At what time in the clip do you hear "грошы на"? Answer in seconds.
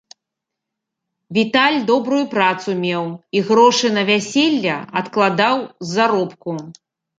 3.51-4.07